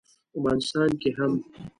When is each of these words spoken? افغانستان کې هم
افغانستان 0.39 0.89
کې 1.01 1.09
هم 1.17 1.31